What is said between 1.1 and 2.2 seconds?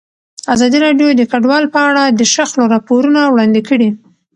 د کډوال په اړه